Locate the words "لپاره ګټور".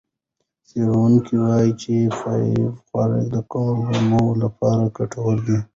4.43-5.35